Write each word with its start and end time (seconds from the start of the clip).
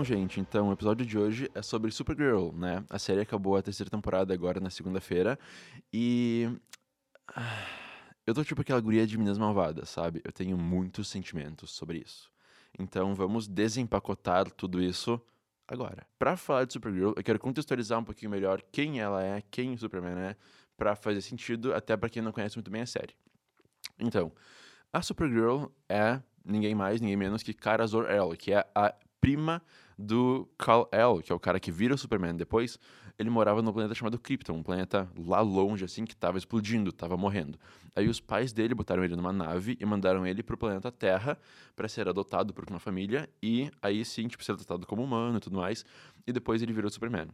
Bom, 0.00 0.04
gente, 0.04 0.40
então 0.40 0.70
o 0.70 0.72
episódio 0.72 1.04
de 1.04 1.18
hoje 1.18 1.50
é 1.54 1.60
sobre 1.60 1.90
Supergirl, 1.90 2.52
né? 2.52 2.82
A 2.88 2.98
série 2.98 3.20
acabou 3.20 3.54
a 3.54 3.60
terceira 3.60 3.90
temporada 3.90 4.32
agora 4.32 4.58
na 4.58 4.70
segunda-feira 4.70 5.38
e. 5.92 6.48
Ah, 7.36 7.66
eu 8.26 8.32
tô 8.32 8.42
tipo 8.42 8.62
aquela 8.62 8.80
guria 8.80 9.06
de 9.06 9.18
Minas 9.18 9.36
Malvadas, 9.36 9.90
sabe? 9.90 10.22
Eu 10.24 10.32
tenho 10.32 10.56
muitos 10.56 11.06
sentimentos 11.06 11.72
sobre 11.72 11.98
isso. 11.98 12.32
Então 12.78 13.14
vamos 13.14 13.46
desempacotar 13.46 14.50
tudo 14.50 14.82
isso 14.82 15.20
agora. 15.68 16.06
Para 16.18 16.34
falar 16.34 16.64
de 16.64 16.72
Supergirl, 16.72 17.12
eu 17.14 17.22
quero 17.22 17.38
contextualizar 17.38 17.98
um 17.98 18.04
pouquinho 18.04 18.30
melhor 18.30 18.62
quem 18.72 19.00
ela 19.00 19.22
é, 19.22 19.42
quem 19.50 19.74
o 19.74 19.78
Superman 19.78 20.18
é, 20.18 20.36
para 20.78 20.96
fazer 20.96 21.20
sentido 21.20 21.74
até 21.74 21.94
para 21.94 22.08
quem 22.08 22.22
não 22.22 22.32
conhece 22.32 22.56
muito 22.56 22.70
bem 22.70 22.80
a 22.80 22.86
série. 22.86 23.14
Então, 23.98 24.32
a 24.90 25.02
Supergirl 25.02 25.66
é 25.90 26.22
ninguém 26.42 26.74
mais, 26.74 27.02
ninguém 27.02 27.18
menos 27.18 27.42
que 27.42 27.52
Kara 27.52 27.86
Zor-El, 27.86 28.30
que 28.30 28.50
é 28.54 28.66
a 28.74 28.94
prima 29.20 29.62
do 30.00 30.48
Kal-El, 30.56 31.20
que 31.22 31.30
é 31.30 31.34
o 31.34 31.38
cara 31.38 31.60
que 31.60 31.70
vira 31.70 31.94
o 31.94 31.98
Superman 31.98 32.34
depois, 32.34 32.78
ele 33.18 33.28
morava 33.28 33.60
num 33.60 33.72
planeta 33.72 33.94
chamado 33.94 34.18
Krypton, 34.18 34.54
um 34.54 34.62
planeta 34.62 35.06
lá 35.14 35.40
longe, 35.40 35.84
assim, 35.84 36.06
que 36.06 36.14
estava 36.14 36.38
explodindo, 36.38 36.88
estava 36.88 37.18
morrendo. 37.18 37.58
Aí 37.94 38.08
os 38.08 38.18
pais 38.18 38.50
dele 38.52 38.74
botaram 38.74 39.04
ele 39.04 39.14
numa 39.14 39.32
nave 39.32 39.76
e 39.78 39.84
mandaram 39.84 40.26
ele 40.26 40.42
pro 40.42 40.56
planeta 40.56 40.90
Terra 40.90 41.38
para 41.76 41.86
ser 41.86 42.08
adotado 42.08 42.54
por 42.54 42.64
uma 42.70 42.78
família 42.78 43.28
e 43.42 43.70
aí 43.82 44.02
sim, 44.04 44.26
tipo, 44.26 44.42
ser 44.42 44.52
adotado 44.52 44.86
como 44.86 45.04
humano 45.04 45.36
e 45.36 45.40
tudo 45.40 45.58
mais, 45.58 45.84
e 46.26 46.32
depois 46.32 46.62
ele 46.62 46.72
virou 46.72 46.90
Superman. 46.90 47.28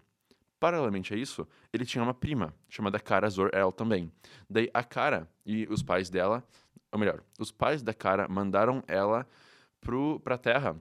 Paralelamente 0.59 1.15
a 1.15 1.17
isso, 1.17 1.47
ele 1.73 1.85
tinha 1.85 2.03
uma 2.03 2.15
prima 2.15 2.53
chamada 2.69 2.99
Kara 2.99 3.29
Zor-El 3.31 3.71
também. 3.71 4.11
Daí 4.51 4.69
a 4.75 4.83
Kara 4.83 5.29
e 5.45 5.69
os 5.71 5.83
pais 5.83 6.11
dela, 6.11 6.43
ou 6.91 6.99
melhor, 6.99 7.23
os 7.39 7.53
pais 7.53 7.83
da 7.83 7.95
Kara 7.95 8.27
mandaram 8.27 8.83
ela 8.89 9.25
pro, 9.81 10.19
pra 10.21 10.37
Terra 10.37 10.77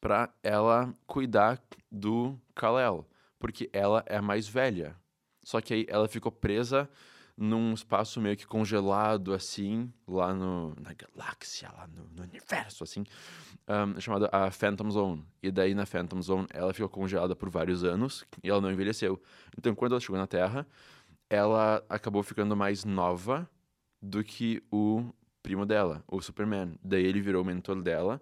para 0.00 0.32
ela 0.42 0.92
cuidar 1.06 1.60
do 1.90 2.38
Kal-El, 2.54 3.06
porque 3.38 3.68
ela 3.72 4.02
é 4.06 4.20
mais 4.20 4.48
velha. 4.48 4.96
Só 5.42 5.60
que 5.60 5.74
aí 5.74 5.86
ela 5.88 6.08
ficou 6.08 6.30
presa 6.30 6.88
num 7.36 7.72
espaço 7.72 8.20
meio 8.20 8.36
que 8.36 8.46
congelado, 8.46 9.32
assim, 9.32 9.92
lá 10.06 10.34
no, 10.34 10.74
na 10.80 10.92
galáxia, 10.92 11.70
lá 11.76 11.86
no, 11.86 12.08
no 12.10 12.22
universo, 12.24 12.82
assim, 12.82 13.04
um, 13.68 14.00
chamado 14.00 14.28
a 14.32 14.50
Phantom 14.50 14.90
Zone. 14.90 15.24
E 15.40 15.50
daí 15.50 15.74
na 15.74 15.86
Phantom 15.86 16.20
Zone 16.20 16.48
ela 16.52 16.74
ficou 16.74 16.88
congelada 16.88 17.36
por 17.36 17.48
vários 17.48 17.84
anos 17.84 18.24
e 18.42 18.50
ela 18.50 18.60
não 18.60 18.72
envelheceu. 18.72 19.22
Então 19.56 19.74
quando 19.74 19.92
ela 19.92 20.00
chegou 20.00 20.18
na 20.18 20.26
Terra, 20.26 20.66
ela 21.30 21.82
acabou 21.88 22.22
ficando 22.22 22.56
mais 22.56 22.84
nova 22.84 23.48
do 24.02 24.24
que 24.24 24.62
o 24.70 25.04
primo 25.42 25.64
dela, 25.64 26.02
o 26.08 26.20
Superman. 26.20 26.74
Daí 26.82 27.04
ele 27.04 27.20
virou 27.20 27.42
o 27.42 27.46
mentor 27.46 27.80
dela 27.82 28.20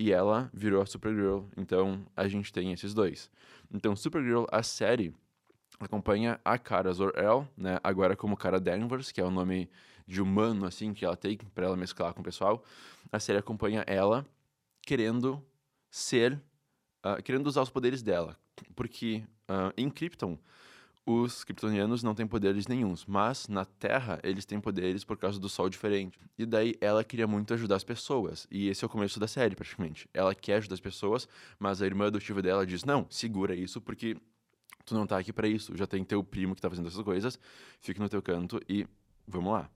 e 0.00 0.12
ela 0.12 0.48
virou 0.54 0.80
a 0.80 0.86
Supergirl. 0.86 1.42
Então 1.54 2.06
a 2.16 2.26
gente 2.26 2.50
tem 2.50 2.72
esses 2.72 2.94
dois. 2.94 3.30
Então 3.70 3.94
Supergirl, 3.94 4.46
a 4.50 4.62
série, 4.62 5.14
acompanha 5.78 6.40
a 6.42 6.56
Kara 6.56 6.90
Zor-El, 6.90 7.46
né? 7.54 7.78
Agora 7.84 8.16
como 8.16 8.34
Kara 8.34 8.58
Danvers, 8.58 9.12
que 9.12 9.20
é 9.20 9.24
o 9.24 9.30
nome 9.30 9.68
de 10.06 10.22
humano 10.22 10.64
assim 10.64 10.94
que 10.94 11.04
ela 11.04 11.16
tem 11.16 11.36
para 11.54 11.66
ela 11.66 11.76
mesclar 11.76 12.14
com 12.14 12.22
o 12.22 12.24
pessoal. 12.24 12.64
A 13.12 13.20
série 13.20 13.38
acompanha 13.38 13.84
ela 13.86 14.26
querendo 14.80 15.44
ser, 15.90 16.40
uh, 17.04 17.22
querendo 17.22 17.46
usar 17.46 17.60
os 17.60 17.70
poderes 17.70 18.02
dela, 18.02 18.38
porque 18.74 19.22
uh, 19.50 19.70
em 19.76 19.90
Krypton 19.90 20.38
os 21.06 21.44
kryptonianos 21.44 22.02
não 22.02 22.14
têm 22.14 22.26
poderes 22.26 22.66
nenhums, 22.66 23.04
mas 23.06 23.48
na 23.48 23.64
Terra 23.64 24.20
eles 24.22 24.44
têm 24.44 24.60
poderes 24.60 25.04
por 25.04 25.16
causa 25.16 25.40
do 25.40 25.48
Sol 25.48 25.68
diferente. 25.68 26.18
E 26.38 26.46
daí 26.46 26.76
ela 26.80 27.02
queria 27.02 27.26
muito 27.26 27.54
ajudar 27.54 27.76
as 27.76 27.84
pessoas, 27.84 28.46
e 28.50 28.68
esse 28.68 28.84
é 28.84 28.86
o 28.86 28.90
começo 28.90 29.18
da 29.18 29.26
série 29.26 29.56
praticamente. 29.56 30.08
Ela 30.12 30.34
quer 30.34 30.56
ajudar 30.56 30.74
as 30.74 30.80
pessoas, 30.80 31.28
mas 31.58 31.82
a 31.82 31.86
irmã 31.86 32.06
adotiva 32.06 32.42
dela 32.42 32.66
diz: 32.66 32.84
"Não, 32.84 33.06
segura 33.10 33.54
isso 33.54 33.80
porque 33.80 34.16
tu 34.84 34.94
não 34.94 35.06
tá 35.06 35.18
aqui 35.18 35.32
para 35.32 35.48
isso. 35.48 35.76
Já 35.76 35.86
tem 35.86 36.04
teu 36.04 36.22
primo 36.22 36.54
que 36.54 36.60
tá 36.60 36.70
fazendo 36.70 36.88
essas 36.88 37.02
coisas. 37.02 37.38
Fique 37.80 38.00
no 38.00 38.08
teu 38.08 38.22
canto 38.22 38.60
e 38.68 38.86
vamos 39.26 39.52
lá." 39.52 39.70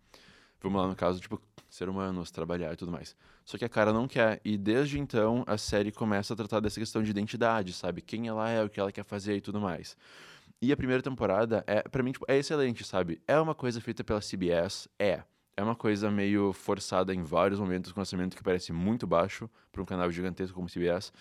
Vamos 0.65 0.81
lá 0.81 0.89
no 0.89 0.97
caso, 0.97 1.21
tipo, 1.21 1.39
ser 1.69 1.91
humanos, 1.91 2.31
trabalhar 2.31 2.73
e 2.73 2.77
tudo 2.77 2.91
mais. 2.91 3.15
Só 3.45 3.59
que 3.59 3.67
a 3.67 3.69
cara 3.69 3.93
não 3.93 4.09
quer. 4.09 4.41
E 4.43 4.56
desde 4.56 4.99
então 4.99 5.45
a 5.47 5.59
série 5.59 5.93
começa 5.93 6.33
a 6.33 6.37
tratar 6.37 6.61
dessa 6.61 6.81
questão 6.81 7.03
de 7.03 7.11
identidade, 7.11 7.75
sabe? 7.75 8.01
Quem 8.01 8.29
ela 8.29 8.49
é, 8.49 8.65
o 8.65 8.71
que 8.71 8.81
ela 8.81 8.91
quer 8.91 9.05
fazer 9.05 9.37
e 9.37 9.43
tudo 9.43 9.61
mais. 9.61 9.95
E 10.65 10.73
a 10.73 10.77
primeira 10.79 11.03
temporada, 11.03 11.63
é 11.67 11.83
para 11.83 12.03
mim, 12.03 12.11
tipo, 12.11 12.25
é 12.27 12.39
excelente, 12.39 12.85
sabe? 12.85 13.21
É 13.29 13.39
uma 13.39 13.55
coisa 13.55 13.83
feita 13.83 14.03
pela 14.03 14.23
CBS? 14.23 14.89
É. 14.99 15.23
É 15.55 15.63
uma 15.63 15.75
coisa 15.75 16.11
meio 16.11 16.55
forçada 16.55 17.15
em 17.15 17.23
vários 17.23 17.61
momentos, 17.61 17.93
com 17.93 18.01
um 18.01 18.03
orçamento 18.03 18.35
que 18.35 18.43
parece 18.43 18.73
muito 18.73 19.07
baixo 19.07 19.49
para 19.71 19.83
um 19.83 19.85
canal 19.85 20.11
gigantesco 20.11 20.55
como 20.55 20.67
CBS. 20.67 21.13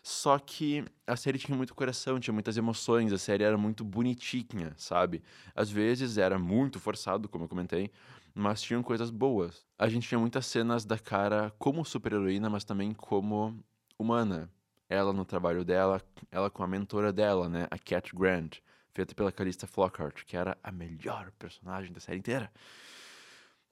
Só 0.00 0.38
que 0.38 0.84
a 1.08 1.16
série 1.16 1.38
tinha 1.38 1.56
muito 1.56 1.74
coração, 1.74 2.20
tinha 2.20 2.32
muitas 2.32 2.56
emoções, 2.56 3.12
a 3.12 3.18
série 3.18 3.42
era 3.42 3.58
muito 3.58 3.84
bonitinha, 3.84 4.72
sabe? 4.76 5.24
Às 5.56 5.72
vezes 5.72 6.16
era 6.16 6.38
muito 6.38 6.78
forçado, 6.78 7.28
como 7.28 7.46
eu 7.46 7.48
comentei, 7.48 7.90
mas 8.32 8.62
tinham 8.62 8.80
coisas 8.80 9.10
boas. 9.10 9.66
A 9.76 9.88
gente 9.88 10.06
tinha 10.06 10.20
muitas 10.20 10.46
cenas 10.46 10.84
da 10.84 10.96
cara 10.96 11.52
como 11.58 11.84
super-heroína, 11.84 12.48
mas 12.48 12.62
também 12.62 12.94
como 12.94 13.58
humana. 13.98 14.48
Ela 14.88 15.12
no 15.12 15.24
trabalho 15.24 15.64
dela, 15.64 16.00
ela 16.30 16.48
com 16.48 16.62
a 16.62 16.66
mentora 16.68 17.12
dela, 17.12 17.48
né, 17.48 17.66
a 17.72 17.76
Cat 17.76 18.14
Grant 18.14 18.58
feita 18.94 19.14
pela 19.14 19.32
Calista 19.32 19.66
Flockhart, 19.66 20.24
que 20.24 20.36
era 20.36 20.56
a 20.62 20.70
melhor 20.70 21.32
personagem 21.32 21.92
da 21.92 21.98
série 21.98 22.18
inteira. 22.18 22.50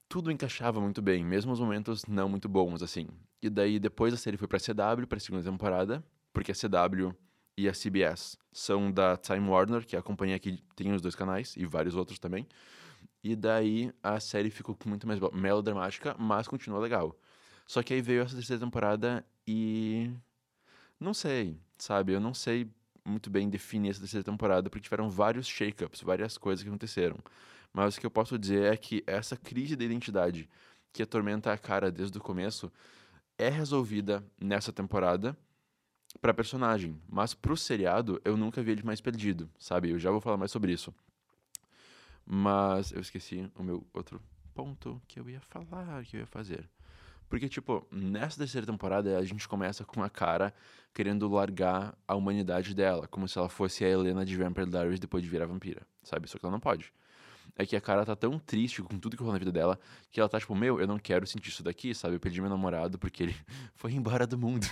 Tudo 0.09 0.29
encaixava 0.29 0.81
muito 0.81 1.01
bem, 1.01 1.23
mesmo 1.23 1.53
os 1.53 1.59
momentos 1.59 2.05
não 2.05 2.27
muito 2.27 2.49
bons, 2.49 2.83
assim. 2.83 3.07
E 3.41 3.49
daí, 3.49 3.79
depois 3.79 4.13
a 4.13 4.17
série 4.17 4.37
foi 4.37 4.47
pra 4.47 4.59
CW, 4.59 5.07
pra 5.07 5.19
segunda 5.19 5.49
temporada, 5.49 6.03
porque 6.33 6.51
a 6.51 6.55
CW 6.55 7.15
e 7.57 7.69
a 7.69 7.71
CBS 7.71 8.37
são 8.51 8.91
da 8.91 9.15
Time 9.15 9.47
Warner, 9.47 9.85
que 9.85 9.95
é 9.95 9.99
a 9.99 10.03
companhia 10.03 10.37
que 10.37 10.61
tem 10.75 10.91
os 10.91 11.01
dois 11.01 11.15
canais, 11.15 11.55
e 11.55 11.65
vários 11.65 11.95
outros 11.95 12.19
também. 12.19 12.45
E 13.23 13.35
daí 13.35 13.93
a 14.03 14.19
série 14.19 14.49
ficou 14.49 14.77
muito 14.85 15.07
mais 15.07 15.19
melodramática, 15.31 16.15
mas 16.19 16.47
continua 16.47 16.79
legal. 16.79 17.17
Só 17.65 17.81
que 17.81 17.93
aí 17.93 18.01
veio 18.01 18.21
essa 18.23 18.35
terceira 18.35 18.63
temporada 18.63 19.25
e. 19.47 20.11
Não 20.99 21.13
sei, 21.13 21.57
sabe? 21.77 22.13
Eu 22.13 22.19
não 22.19 22.33
sei 22.33 22.69
muito 23.05 23.29
bem 23.29 23.49
definir 23.49 23.89
essa 23.89 23.99
terceira 23.99 24.23
temporada, 24.23 24.69
porque 24.69 24.83
tiveram 24.83 25.09
vários 25.09 25.47
shake-ups, 25.47 26.01
várias 26.01 26.37
coisas 26.37 26.63
que 26.63 26.69
aconteceram. 26.69 27.17
Mas 27.73 27.95
o 27.95 27.99
que 27.99 28.05
eu 28.05 28.11
posso 28.11 28.37
dizer 28.37 28.71
é 28.71 28.77
que 28.77 29.03
essa 29.07 29.35
crise 29.35 29.75
de 29.75 29.83
identidade 29.85 30.49
que 30.91 31.03
atormenta 31.03 31.51
a 31.51 31.57
cara 31.57 31.91
desde 31.91 32.17
o 32.17 32.21
começo 32.21 32.71
é 33.37 33.49
resolvida 33.49 34.23
nessa 34.39 34.71
temporada 34.71 35.35
para 36.21 36.33
personagem, 36.33 37.01
mas 37.09 37.33
pro 37.33 37.57
seriado 37.57 38.21
eu 38.23 38.37
nunca 38.37 38.61
vi 38.61 38.71
ele 38.71 38.83
mais 38.83 39.01
perdido, 39.01 39.49
sabe? 39.57 39.89
Eu 39.89 39.99
já 39.99 40.11
vou 40.11 40.21
falar 40.21 40.37
mais 40.37 40.51
sobre 40.51 40.71
isso. 40.71 40.93
Mas 42.25 42.91
eu 42.91 43.01
esqueci 43.01 43.49
o 43.55 43.63
meu 43.63 43.85
outro 43.93 44.21
ponto 44.53 45.01
que 45.07 45.19
eu 45.19 45.29
ia 45.29 45.41
falar, 45.41 46.05
que 46.05 46.15
eu 46.15 46.21
ia 46.21 46.27
fazer. 46.27 46.69
Porque, 47.33 47.49
tipo, 47.49 47.83
nessa 47.91 48.37
terceira 48.37 48.67
temporada 48.67 49.17
a 49.17 49.23
gente 49.23 49.47
começa 49.47 49.83
com 49.83 50.03
a 50.03 50.07
cara 50.07 50.53
querendo 50.93 51.27
largar 51.27 51.97
a 52.07 52.13
humanidade 52.13 52.75
dela, 52.75 53.07
como 53.07 53.27
se 53.27 53.39
ela 53.39 53.49
fosse 53.49 53.83
a 53.83 53.89
Helena 53.89 54.23
de 54.23 54.37
Vampire 54.37 54.69
Diaries 54.69 54.99
depois 54.99 55.23
de 55.23 55.29
virar 55.31 55.47
vampira, 55.47 55.81
sabe? 56.03 56.29
Só 56.29 56.37
que 56.37 56.45
ela 56.45 56.51
não 56.51 56.59
pode. 56.59 56.93
É 57.55 57.65
que 57.65 57.75
a 57.75 57.81
cara 57.81 58.05
tá 58.05 58.15
tão 58.15 58.37
triste 58.37 58.83
com 58.83 58.99
tudo 58.99 59.17
que 59.17 59.23
rolou 59.23 59.33
na 59.33 59.39
vida 59.39 59.51
dela 59.51 59.79
que 60.11 60.19
ela 60.19 60.29
tá 60.29 60.39
tipo, 60.39 60.53
meu, 60.53 60.79
eu 60.79 60.85
não 60.85 60.99
quero 60.99 61.25
sentir 61.25 61.49
isso 61.49 61.63
daqui, 61.63 61.95
sabe? 61.95 62.17
Eu 62.17 62.19
perdi 62.19 62.39
meu 62.39 62.51
namorado 62.51 62.99
porque 62.99 63.23
ele 63.23 63.35
foi 63.73 63.93
embora 63.93 64.27
do 64.27 64.37
mundo. 64.37 64.67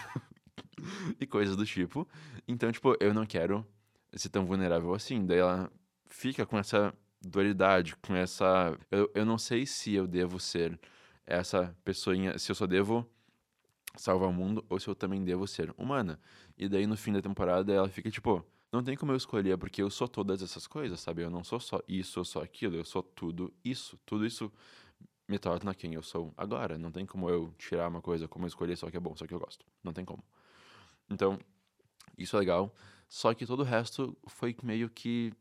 e 1.20 1.26
coisas 1.26 1.56
do 1.56 1.66
tipo. 1.66 2.08
Então, 2.48 2.72
tipo, 2.72 2.96
eu 3.00 3.12
não 3.12 3.26
quero 3.26 3.66
ser 4.14 4.30
tão 4.30 4.46
vulnerável 4.46 4.94
assim. 4.94 5.26
Daí 5.26 5.40
ela 5.40 5.68
fica 6.06 6.46
com 6.46 6.60
essa 6.60 6.94
dualidade, 7.20 7.96
com 7.96 8.16
essa. 8.16 8.78
Eu, 8.92 9.10
eu 9.16 9.26
não 9.26 9.40
sei 9.40 9.66
se 9.66 9.96
eu 9.96 10.06
devo 10.06 10.40
ser 10.40 10.80
essa 11.26 11.76
pessoinha, 11.84 12.38
se 12.38 12.52
eu 12.52 12.56
só 12.56 12.68
devo 12.68 13.08
salvar 13.96 14.30
o 14.30 14.34
mundo 14.34 14.66
ou 14.70 14.80
se 14.80 14.88
eu 14.88 14.96
também 14.96 15.24
devo 15.24 15.48
ser 15.48 15.74
humana. 15.78 16.20
E 16.58 16.68
daí 16.68 16.88
no 16.88 16.96
fim 16.96 17.14
da 17.14 17.22
temporada 17.22 17.74
ela 17.74 17.90
fica 17.90 18.10
tipo, 18.10 18.46
não 18.72 18.84
tem 18.84 18.96
como 18.96 19.12
eu 19.12 19.18
escolher 19.18 19.58
porque 19.58 19.82
eu 19.82 19.90
sou 19.90 20.08
todas 20.08 20.42
essas 20.42 20.66
coisas, 20.68 21.00
sabe? 21.00 21.22
Eu 21.22 21.30
não 21.30 21.44
sou 21.44 21.60
só 21.60 21.82
isso, 21.88 22.20
eu 22.20 22.26
sou 22.26 22.42
aquilo, 22.42 22.76
eu 22.76 22.86
sou 22.86 23.04
tudo 23.04 23.54
isso. 23.64 24.00
Tudo 24.06 24.26
isso 24.26 24.52
me 25.28 25.38
torna 25.38 25.74
quem 25.76 25.94
eu 25.94 26.04
sou 26.04 26.34
agora. 26.38 26.78
Não 26.78 26.92
tem 26.92 27.06
como 27.06 27.30
eu 27.30 27.54
tirar 27.58 27.88
uma 27.90 28.02
coisa, 28.02 28.28
como 28.28 28.46
eu 28.46 28.48
escolher 28.48 28.78
só 28.78 28.90
que 28.90 28.98
é 28.98 29.00
bom, 29.00 29.16
só 29.16 29.28
que 29.28 29.34
eu 29.34 29.40
gosto. 29.40 29.66
Não 29.84 29.94
tem 29.94 30.06
como. 30.06 30.24
Então, 31.10 31.38
isso 32.18 32.36
é 32.38 32.40
legal. 32.40 32.74
Só 33.10 33.34
que 33.34 33.46
todo 33.46 33.60
o 33.60 33.64
resto 33.64 34.18
foi 34.28 34.56
meio 34.64 34.90
que 34.90 35.34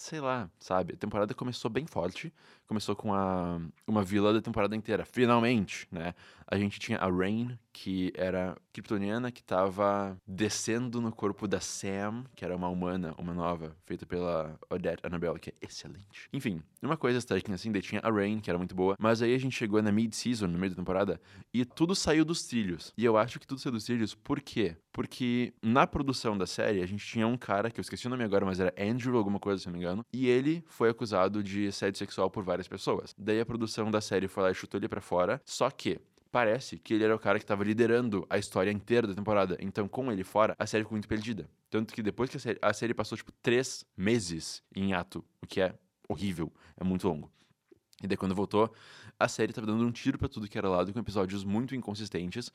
sei 0.00 0.18
lá, 0.20 0.50
sabe? 0.58 0.94
A 0.94 0.96
temporada 0.96 1.34
começou 1.34 1.70
bem 1.70 1.86
forte. 1.86 2.32
Começou 2.70 2.94
com 2.94 3.12
a, 3.12 3.60
uma 3.84 4.04
vilã 4.04 4.32
da 4.32 4.40
temporada 4.40 4.76
inteira, 4.76 5.04
finalmente, 5.04 5.88
né? 5.90 6.14
A 6.46 6.56
gente 6.56 6.78
tinha 6.78 6.98
a 6.98 7.08
Rain, 7.08 7.58
que 7.72 8.12
era 8.14 8.56
kryptoniana, 8.72 9.30
que 9.30 9.42
tava 9.42 10.16
descendo 10.26 11.00
no 11.00 11.12
corpo 11.12 11.46
da 11.46 11.60
Sam, 11.60 12.24
que 12.34 12.44
era 12.44 12.56
uma 12.56 12.68
humana, 12.68 13.14
uma 13.18 13.32
nova, 13.32 13.76
feita 13.86 14.04
pela 14.04 14.58
Odette 14.68 15.04
Annabelle, 15.04 15.38
que 15.38 15.50
é 15.50 15.54
excelente. 15.62 16.28
Enfim, 16.32 16.60
uma 16.82 16.96
coisa 16.96 17.20
técnica 17.24 17.54
assim, 17.54 17.70
daí 17.70 17.82
tinha 17.82 18.00
a 18.04 18.10
Rain, 18.10 18.40
que 18.40 18.50
era 18.50 18.58
muito 18.58 18.74
boa, 18.74 18.96
mas 18.98 19.22
aí 19.22 19.32
a 19.32 19.38
gente 19.38 19.56
chegou 19.56 19.80
na 19.80 19.92
mid-season, 19.92 20.48
no 20.48 20.58
meio 20.58 20.70
da 20.70 20.76
temporada, 20.76 21.20
e 21.54 21.64
tudo 21.64 21.94
saiu 21.94 22.24
dos 22.24 22.44
trilhos. 22.44 22.92
E 22.98 23.04
eu 23.04 23.16
acho 23.16 23.38
que 23.38 23.46
tudo 23.46 23.60
saiu 23.60 23.72
dos 23.72 23.84
trilhos, 23.84 24.14
por 24.14 24.40
quê? 24.40 24.76
Porque 24.92 25.52
na 25.62 25.86
produção 25.86 26.36
da 26.36 26.46
série, 26.46 26.82
a 26.82 26.86
gente 26.86 27.06
tinha 27.06 27.28
um 27.28 27.36
cara, 27.36 27.70
que 27.70 27.78
eu 27.78 27.82
esqueci 27.82 28.08
o 28.08 28.10
nome 28.10 28.24
agora, 28.24 28.44
mas 28.44 28.58
era 28.58 28.74
Andrew, 28.76 29.16
alguma 29.16 29.38
coisa, 29.38 29.62
se 29.62 29.68
não 29.68 29.72
me 29.72 29.78
engano, 29.78 30.04
e 30.12 30.26
ele 30.26 30.64
foi 30.66 30.90
acusado 30.90 31.44
de 31.44 31.68
assédio 31.68 31.98
sexual 31.98 32.28
por 32.28 32.42
várias 32.42 32.59
pessoas. 32.68 33.14
Daí 33.16 33.40
a 33.40 33.46
produção 33.46 33.90
da 33.90 34.00
série 34.00 34.28
foi 34.28 34.42
lá 34.42 34.50
e 34.50 34.54
chutou 34.54 34.78
ele 34.78 34.88
pra 34.88 35.00
fora, 35.00 35.40
só 35.44 35.70
que 35.70 36.00
parece 36.30 36.78
que 36.78 36.94
ele 36.94 37.04
era 37.04 37.14
o 37.14 37.18
cara 37.18 37.38
que 37.38 37.44
estava 37.44 37.64
liderando 37.64 38.26
a 38.30 38.38
história 38.38 38.70
inteira 38.70 39.06
da 39.06 39.14
temporada. 39.14 39.56
Então, 39.60 39.88
com 39.88 40.10
ele 40.12 40.24
fora, 40.24 40.54
a 40.58 40.66
série 40.66 40.84
ficou 40.84 40.94
muito 40.96 41.08
perdida. 41.08 41.48
Tanto 41.68 41.92
que 41.92 42.02
depois 42.02 42.30
que 42.30 42.36
a 42.36 42.40
série, 42.40 42.58
a 42.62 42.72
série 42.72 42.94
passou, 42.94 43.16
tipo, 43.16 43.32
três 43.42 43.84
meses 43.96 44.62
em 44.74 44.92
ato, 44.92 45.24
o 45.42 45.46
que 45.46 45.60
é 45.60 45.74
horrível, 46.08 46.52
é 46.76 46.84
muito 46.84 47.06
longo. 47.08 47.30
E 48.02 48.06
daí, 48.06 48.16
quando 48.16 48.34
voltou, 48.34 48.72
a 49.18 49.28
série 49.28 49.52
tava 49.52 49.66
dando 49.66 49.84
um 49.84 49.92
tiro 49.92 50.18
para 50.18 50.28
tudo 50.28 50.48
que 50.48 50.56
era 50.56 50.68
lado, 50.68 50.92
com 50.92 50.98
episódios 50.98 51.44
muito 51.44 51.74
inconsistentes, 51.74 52.50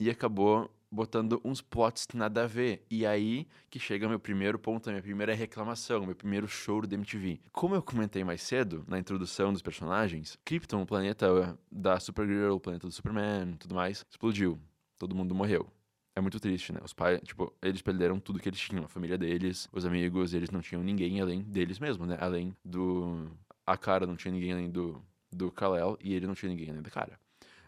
e 0.00 0.08
acabou 0.08 0.70
botando 0.96 1.40
uns 1.44 1.60
plots 1.60 2.08
nada 2.14 2.44
a 2.44 2.46
ver. 2.46 2.84
E 2.90 3.06
aí 3.06 3.46
que 3.70 3.78
chega 3.78 4.08
meu 4.08 4.18
primeiro 4.18 4.58
ponto, 4.58 4.88
minha 4.88 5.02
primeira 5.02 5.34
reclamação, 5.34 6.06
meu 6.06 6.16
primeiro 6.16 6.48
choro 6.48 6.86
da 6.86 6.94
MTV. 6.94 7.38
Como 7.52 7.74
eu 7.74 7.82
comentei 7.82 8.24
mais 8.24 8.42
cedo, 8.42 8.82
na 8.88 8.98
introdução 8.98 9.52
dos 9.52 9.62
personagens, 9.62 10.38
Krypton, 10.44 10.82
o 10.82 10.86
planeta 10.86 11.56
da 11.70 12.00
Supergirl, 12.00 12.54
o 12.54 12.60
planeta 12.60 12.86
do 12.86 12.92
Superman, 12.92 13.56
tudo 13.58 13.74
mais, 13.74 14.04
explodiu. 14.10 14.58
Todo 14.98 15.14
mundo 15.14 15.34
morreu. 15.34 15.70
É 16.14 16.20
muito 16.20 16.40
triste, 16.40 16.72
né? 16.72 16.80
Os 16.82 16.94
pais, 16.94 17.20
tipo, 17.22 17.54
eles 17.60 17.82
perderam 17.82 18.18
tudo 18.18 18.40
que 18.40 18.48
eles 18.48 18.58
tinham, 18.58 18.84
a 18.86 18.88
família 18.88 19.18
deles, 19.18 19.68
os 19.70 19.84
amigos, 19.84 20.32
eles 20.32 20.50
não 20.50 20.62
tinham 20.62 20.82
ninguém 20.82 21.20
além 21.20 21.42
deles 21.42 21.78
mesmo, 21.78 22.06
né? 22.06 22.16
Além 22.18 22.56
do 22.64 23.30
a 23.66 23.76
cara 23.76 24.06
não 24.06 24.16
tinha 24.16 24.32
ninguém 24.32 24.52
além 24.52 24.70
do 24.70 25.02
do 25.30 25.50
Kal-El 25.50 25.98
e 26.00 26.14
ele 26.14 26.26
não 26.26 26.34
tinha 26.34 26.48
ninguém 26.48 26.70
além 26.70 26.80
da 26.80 26.90
cara. 26.90 27.20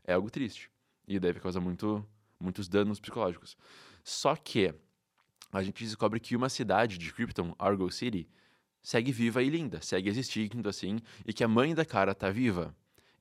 É 0.02 0.14
algo 0.14 0.30
triste 0.30 0.70
e 1.06 1.18
deve 1.18 1.40
causar 1.40 1.60
muito 1.60 2.02
muitos 2.40 2.68
danos 2.68 3.00
psicológicos. 3.00 3.56
Só 4.04 4.34
que 4.36 4.74
a 5.52 5.62
gente 5.62 5.84
descobre 5.84 6.20
que 6.20 6.36
uma 6.36 6.48
cidade 6.48 6.98
de 6.98 7.12
Krypton, 7.12 7.54
Argo 7.58 7.90
City, 7.90 8.28
segue 8.82 9.12
viva 9.12 9.42
e 9.42 9.48
linda, 9.48 9.80
segue 9.80 10.08
existindo 10.08 10.68
assim, 10.68 10.98
e 11.26 11.32
que 11.32 11.44
a 11.44 11.48
mãe 11.48 11.74
da 11.74 11.84
cara 11.84 12.14
tá 12.14 12.30
viva. 12.30 12.74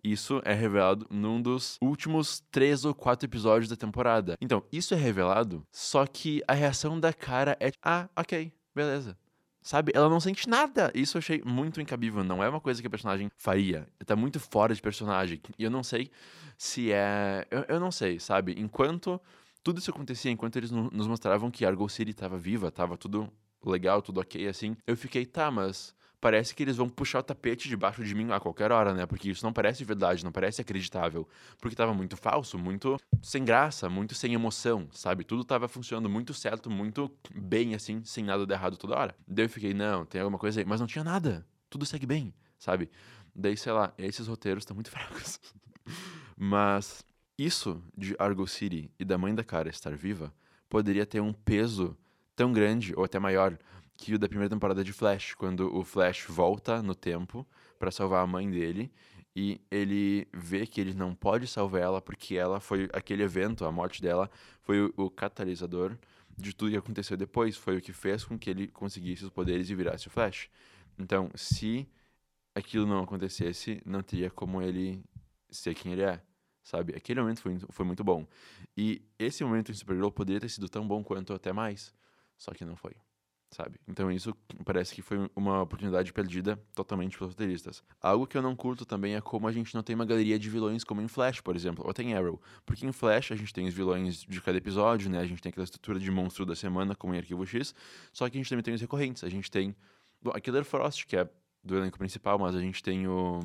Isso 0.03 0.41
é 0.45 0.53
revelado 0.53 1.07
num 1.09 1.41
dos 1.41 1.77
últimos 1.81 2.41
três 2.51 2.85
ou 2.85 2.93
quatro 2.93 3.27
episódios 3.27 3.69
da 3.69 3.75
temporada. 3.75 4.37
Então, 4.39 4.63
isso 4.71 4.93
é 4.93 4.97
revelado, 4.97 5.65
só 5.71 6.05
que 6.05 6.41
a 6.47 6.53
reação 6.53 6.99
da 6.99 7.11
cara 7.11 7.57
é: 7.59 7.71
ah, 7.83 8.07
ok, 8.15 8.51
beleza. 8.73 9.17
Sabe? 9.67 9.91
Ela 9.93 10.07
não 10.07 10.21
sente 10.21 10.47
nada. 10.47 10.89
Isso 10.95 11.17
eu 11.17 11.19
achei 11.19 11.41
muito 11.45 11.81
incabível. 11.81 12.23
Não 12.23 12.41
é 12.41 12.47
uma 12.47 12.61
coisa 12.61 12.79
que 12.79 12.87
a 12.87 12.89
personagem 12.89 13.29
faria. 13.35 13.85
Tá 14.05 14.15
muito 14.15 14.39
fora 14.39 14.73
de 14.73 14.81
personagem. 14.81 15.41
E 15.59 15.63
eu 15.65 15.69
não 15.69 15.83
sei 15.83 16.09
se 16.57 16.89
é. 16.93 17.45
Eu, 17.51 17.65
eu 17.67 17.77
não 17.77 17.91
sei, 17.91 18.17
sabe? 18.17 18.55
Enquanto 18.57 19.19
tudo 19.61 19.79
isso 19.79 19.91
acontecia, 19.91 20.31
enquanto 20.31 20.55
eles 20.55 20.71
nos 20.71 21.05
mostravam 21.05 21.51
que 21.51 21.65
Argo 21.65 21.89
City 21.89 22.13
tava 22.13 22.37
viva, 22.37 22.71
tava 22.71 22.95
tudo 22.95 23.29
legal, 23.61 24.01
tudo 24.01 24.21
ok, 24.21 24.47
assim, 24.47 24.77
eu 24.87 24.95
fiquei, 24.95 25.25
tá, 25.25 25.51
mas 25.51 25.93
parece 26.19 26.55
que 26.55 26.63
eles 26.63 26.75
vão 26.75 26.89
puxar 26.89 27.19
o 27.19 27.23
tapete 27.23 27.69
debaixo 27.69 28.03
de 28.03 28.13
mim 28.15 28.31
a 28.31 28.39
qualquer 28.39 28.71
hora, 28.71 28.93
né? 28.93 29.05
Porque 29.05 29.29
isso 29.29 29.45
não 29.45 29.53
parece 29.53 29.83
verdade, 29.83 30.23
não 30.23 30.31
parece 30.31 30.61
acreditável. 30.61 31.27
Porque 31.59 31.75
tava 31.75 31.93
muito 31.93 32.17
falso, 32.17 32.57
muito 32.57 32.97
sem 33.21 33.45
graça, 33.45 33.89
muito 33.89 34.15
sem 34.15 34.33
emoção, 34.33 34.87
sabe? 34.91 35.23
Tudo 35.23 35.43
tava 35.43 35.67
funcionando 35.67 36.09
muito 36.09 36.33
certo, 36.33 36.69
muito 36.69 37.11
bem, 37.33 37.75
assim, 37.75 38.03
sem 38.03 38.23
nada 38.23 38.45
de 38.45 38.53
errado 38.53 38.77
toda 38.77 38.97
hora. 38.97 39.15
Daí 39.27 39.45
eu 39.45 39.49
fiquei, 39.49 39.73
não, 39.73 40.05
tem 40.05 40.21
alguma 40.21 40.39
coisa 40.39 40.59
aí. 40.59 40.65
Mas 40.65 40.79
não 40.79 40.87
tinha 40.87 41.03
nada. 41.03 41.45
Tudo 41.69 41.85
segue 41.85 42.05
bem, 42.05 42.33
sabe? 42.57 42.89
Daí, 43.35 43.55
sei 43.55 43.71
lá, 43.71 43.93
esses 43.97 44.27
roteiros 44.27 44.63
estão 44.63 44.75
muito 44.75 44.89
fracos. 44.91 45.39
Mas 46.35 47.05
isso 47.37 47.81
de 47.95 48.15
Argo 48.17 48.47
City 48.47 48.91
e 48.99 49.05
da 49.05 49.17
mãe 49.17 49.33
da 49.33 49.43
cara 49.43 49.69
estar 49.69 49.95
viva 49.95 50.33
poderia 50.67 51.05
ter 51.05 51.21
um 51.21 51.31
peso 51.31 51.95
tão 52.35 52.51
grande 52.51 52.93
ou 52.95 53.03
até 53.03 53.19
maior 53.19 53.57
que 53.97 54.13
o 54.13 54.19
da 54.19 54.29
primeira 54.29 54.49
temporada 54.49 54.83
de 54.83 54.93
Flash, 54.93 55.33
quando 55.33 55.75
o 55.75 55.83
Flash 55.83 56.25
volta 56.29 56.81
no 56.83 56.93
tempo 56.93 57.45
para 57.79 57.91
salvar 57.91 58.23
a 58.23 58.27
mãe 58.27 58.49
dele 58.49 58.91
e 59.35 59.59
ele 59.71 60.27
vê 60.31 60.65
que 60.67 60.79
ele 60.79 60.93
não 60.93 61.15
pode 61.15 61.47
salvar 61.47 61.81
ela 61.81 62.01
porque 62.01 62.35
ela 62.35 62.59
foi 62.59 62.87
aquele 62.93 63.23
evento, 63.23 63.65
a 63.65 63.71
morte 63.71 64.01
dela 64.01 64.29
foi 64.61 64.85
o, 64.85 64.93
o 64.95 65.09
catalisador 65.09 65.97
de 66.37 66.55
tudo 66.55 66.71
que 66.71 66.77
aconteceu 66.77 67.17
depois, 67.17 67.57
foi 67.57 67.77
o 67.77 67.81
que 67.81 67.91
fez 67.91 68.23
com 68.23 68.37
que 68.37 68.49
ele 68.49 68.67
conseguisse 68.67 69.25
os 69.25 69.31
poderes 69.31 69.69
e 69.69 69.75
virasse 69.75 70.07
o 70.07 70.11
Flash. 70.11 70.47
Então, 70.97 71.31
se 71.33 71.89
aquilo 72.53 72.85
não 72.85 73.03
acontecesse, 73.03 73.81
não 73.83 74.03
teria 74.03 74.29
como 74.29 74.61
ele 74.61 75.03
ser 75.49 75.73
quem 75.73 75.93
ele 75.93 76.03
é, 76.03 76.21
sabe? 76.63 76.95
Aquele 76.95 77.21
momento 77.21 77.41
foi, 77.41 77.57
foi 77.69 77.85
muito 77.85 78.03
bom. 78.03 78.27
E 78.75 79.01
esse 79.17 79.43
momento 79.43 79.71
em 79.71 79.75
Supergirl 79.75 80.09
poderia 80.09 80.41
ter 80.41 80.49
sido 80.49 80.69
tão 80.69 80.87
bom 80.87 81.03
quanto 81.03 81.33
até 81.33 81.51
mais, 81.51 81.93
só 82.37 82.51
que 82.51 82.63
não 82.63 82.75
foi 82.75 82.95
sabe? 83.49 83.79
Então 83.87 84.11
isso 84.11 84.35
parece 84.65 84.93
que 84.93 85.01
foi 85.01 85.29
uma 85.35 85.61
oportunidade 85.61 86.11
perdida 86.11 86.57
totalmente 86.75 87.17
pelos 87.17 87.33
roteiristas. 87.33 87.83
Algo 88.01 88.27
que 88.27 88.37
eu 88.37 88.41
não 88.41 88.55
curto 88.55 88.85
também 88.85 89.15
é 89.15 89.21
como 89.21 89.47
a 89.47 89.51
gente 89.51 89.73
não 89.73 89.81
tem 89.81 89.95
uma 89.95 90.05
galeria 90.05 90.37
de 90.37 90.49
vilões 90.49 90.83
como 90.83 91.01
em 91.01 91.07
Flash, 91.07 91.41
por 91.41 91.55
exemplo, 91.55 91.85
ou 91.85 91.93
tem 91.93 92.13
Arrow. 92.13 92.41
Porque 92.65 92.85
em 92.85 92.91
Flash 92.91 93.31
a 93.31 93.35
gente 93.35 93.53
tem 93.53 93.67
os 93.67 93.73
vilões 93.73 94.23
de 94.23 94.41
cada 94.41 94.57
episódio, 94.57 95.09
né? 95.09 95.19
A 95.19 95.25
gente 95.25 95.41
tem 95.41 95.49
aquela 95.49 95.63
estrutura 95.63 95.99
de 95.99 96.11
monstro 96.11 96.45
da 96.45 96.55
semana, 96.55 96.95
como 96.95 97.13
em 97.13 97.17
Arquivo 97.17 97.45
X, 97.45 97.73
só 98.11 98.29
que 98.29 98.37
a 98.37 98.39
gente 98.39 98.49
também 98.49 98.63
tem 98.63 98.73
os 98.73 98.81
recorrentes. 98.81 99.23
A 99.23 99.29
gente 99.29 99.49
tem 99.49 99.75
bom, 100.21 100.31
a 100.33 100.39
Killer 100.39 100.65
Frost, 100.65 101.05
que 101.05 101.15
é 101.15 101.29
do 101.63 101.77
elenco 101.77 101.97
principal, 101.97 102.37
mas 102.37 102.55
a 102.55 102.59
gente 102.59 102.83
tem 102.83 103.07
o 103.07 103.39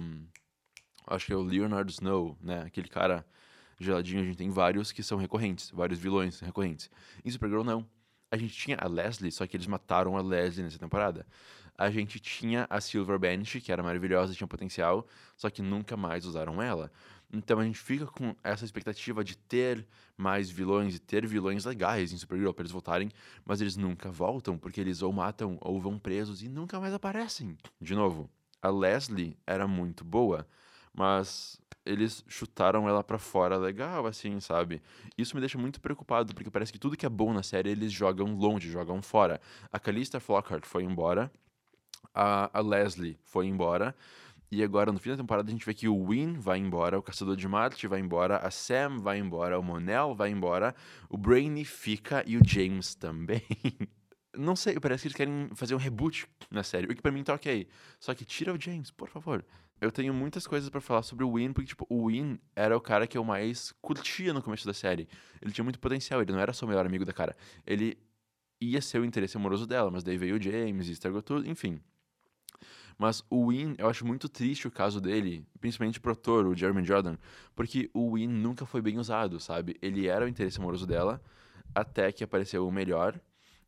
acho 1.06 1.26
que 1.26 1.32
é 1.32 1.36
o 1.36 1.42
Leonard 1.42 1.90
Snow, 1.90 2.36
né? 2.40 2.62
Aquele 2.62 2.88
cara 2.88 3.24
geladinho, 3.78 4.22
a 4.22 4.24
gente 4.24 4.36
tem 4.36 4.48
vários 4.48 4.92
que 4.92 5.02
são 5.02 5.18
recorrentes, 5.18 5.70
vários 5.70 5.98
vilões 5.98 6.38
recorrentes. 6.40 6.88
Em 7.24 7.30
Supergirl 7.30 7.64
não 7.64 7.84
a 8.32 8.36
gente 8.38 8.54
tinha 8.54 8.78
a 8.80 8.88
Leslie, 8.88 9.30
só 9.30 9.46
que 9.46 9.54
eles 9.54 9.66
mataram 9.66 10.16
a 10.16 10.22
Leslie 10.22 10.64
nessa 10.64 10.78
temporada. 10.78 11.26
A 11.76 11.90
gente 11.90 12.18
tinha 12.18 12.66
a 12.70 12.80
Silver 12.80 13.18
Banshee, 13.18 13.60
que 13.60 13.70
era 13.70 13.82
maravilhosa, 13.82 14.34
tinha 14.34 14.48
potencial, 14.48 15.06
só 15.36 15.50
que 15.50 15.60
nunca 15.60 15.98
mais 15.98 16.24
usaram 16.24 16.62
ela. 16.62 16.90
Então 17.30 17.58
a 17.58 17.64
gente 17.64 17.78
fica 17.78 18.06
com 18.06 18.34
essa 18.42 18.64
expectativa 18.64 19.22
de 19.22 19.36
ter 19.36 19.86
mais 20.16 20.48
vilões 20.48 20.94
e 20.94 20.98
ter 20.98 21.26
vilões 21.26 21.66
legais 21.66 22.10
em 22.10 22.16
Supergirl 22.16 22.52
para 22.52 22.62
eles 22.62 22.72
voltarem, 22.72 23.10
mas 23.44 23.60
eles 23.60 23.76
nunca 23.76 24.10
voltam 24.10 24.56
porque 24.56 24.80
eles 24.80 25.02
ou 25.02 25.12
matam 25.12 25.58
ou 25.60 25.78
vão 25.78 25.98
presos 25.98 26.42
e 26.42 26.48
nunca 26.48 26.80
mais 26.80 26.94
aparecem. 26.94 27.56
De 27.80 27.94
novo, 27.94 28.30
a 28.62 28.70
Leslie 28.70 29.36
era 29.46 29.68
muito 29.68 30.04
boa, 30.04 30.46
mas 30.94 31.60
eles 31.84 32.24
chutaram 32.28 32.88
ela 32.88 33.02
para 33.02 33.18
fora 33.18 33.56
legal, 33.56 34.06
assim, 34.06 34.38
sabe? 34.40 34.80
Isso 35.18 35.34
me 35.34 35.40
deixa 35.40 35.58
muito 35.58 35.80
preocupado, 35.80 36.34
porque 36.34 36.50
parece 36.50 36.72
que 36.72 36.78
tudo 36.78 36.96
que 36.96 37.06
é 37.06 37.08
bom 37.08 37.32
na 37.32 37.42
série 37.42 37.70
eles 37.70 37.92
jogam 37.92 38.34
longe, 38.34 38.70
jogam 38.70 39.02
fora. 39.02 39.40
A 39.72 39.78
Calista 39.78 40.20
Flockhart 40.20 40.64
foi 40.64 40.84
embora, 40.84 41.30
a, 42.14 42.50
a 42.56 42.60
Leslie 42.60 43.18
foi 43.22 43.46
embora, 43.46 43.94
e 44.50 44.62
agora 44.62 44.92
no 44.92 44.98
fim 44.98 45.10
da 45.10 45.16
temporada 45.16 45.48
a 45.48 45.50
gente 45.50 45.64
vê 45.64 45.74
que 45.74 45.88
o 45.88 46.08
Win 46.08 46.34
vai 46.34 46.58
embora, 46.58 46.98
o 46.98 47.02
Caçador 47.02 47.36
de 47.36 47.48
Marte 47.48 47.86
vai 47.86 48.00
embora, 48.00 48.36
a 48.36 48.50
Sam 48.50 48.98
vai 48.98 49.18
embora, 49.18 49.58
o 49.58 49.62
Monel 49.62 50.14
vai 50.14 50.30
embora, 50.30 50.74
o 51.08 51.16
Brainy 51.16 51.64
fica 51.64 52.22
e 52.26 52.36
o 52.36 52.46
James 52.46 52.94
também. 52.94 53.42
Não 54.34 54.56
sei, 54.56 54.80
parece 54.80 55.02
que 55.02 55.08
eles 55.08 55.16
querem 55.16 55.50
fazer 55.54 55.74
um 55.74 55.78
reboot 55.78 56.26
na 56.50 56.62
série, 56.62 56.86
o 56.86 56.94
que 56.94 57.02
pra 57.02 57.12
mim 57.12 57.22
tá 57.22 57.34
ok. 57.34 57.68
Só 58.00 58.14
que 58.14 58.24
tira 58.24 58.54
o 58.54 58.60
James, 58.60 58.90
por 58.90 59.08
favor 59.08 59.44
eu 59.82 59.90
tenho 59.90 60.14
muitas 60.14 60.46
coisas 60.46 60.70
para 60.70 60.80
falar 60.80 61.02
sobre 61.02 61.24
o 61.24 61.34
Win, 61.34 61.52
porque, 61.52 61.66
tipo, 61.66 61.84
o 61.90 62.06
Win 62.06 62.38
era 62.54 62.76
o 62.76 62.80
cara 62.80 63.04
que 63.04 63.18
eu 63.18 63.24
mais 63.24 63.72
curtia 63.82 64.32
no 64.32 64.40
começo 64.40 64.64
da 64.64 64.72
série. 64.72 65.08
Ele 65.40 65.50
tinha 65.50 65.64
muito 65.64 65.80
potencial, 65.80 66.22
ele 66.22 66.30
não 66.30 66.38
era 66.38 66.52
só 66.52 66.64
o 66.64 66.68
melhor 66.68 66.86
amigo 66.86 67.04
da 67.04 67.12
cara. 67.12 67.36
Ele 67.66 67.98
ia 68.60 68.80
ser 68.80 69.00
o 69.00 69.04
interesse 69.04 69.36
amoroso 69.36 69.66
dela, 69.66 69.90
mas 69.90 70.04
daí 70.04 70.16
veio 70.16 70.36
o 70.36 70.40
James 70.40 70.86
estragou 70.86 71.20
tudo, 71.20 71.50
enfim. 71.50 71.80
Mas 72.96 73.24
o 73.28 73.48
Win, 73.48 73.74
eu 73.76 73.88
acho 73.88 74.06
muito 74.06 74.28
triste 74.28 74.68
o 74.68 74.70
caso 74.70 75.00
dele, 75.00 75.44
principalmente 75.60 75.98
pro 75.98 76.12
ator, 76.12 76.46
o 76.46 76.54
Jeremy 76.54 76.84
Jordan, 76.84 77.16
porque 77.52 77.90
o 77.92 78.14
Win 78.14 78.28
nunca 78.28 78.64
foi 78.64 78.80
bem 78.80 78.98
usado, 78.98 79.40
sabe? 79.40 79.76
Ele 79.82 80.06
era 80.06 80.24
o 80.24 80.28
interesse 80.28 80.60
amoroso 80.60 80.86
dela, 80.86 81.20
até 81.74 82.12
que 82.12 82.22
apareceu 82.22 82.68
o 82.68 82.70
melhor, 82.70 83.20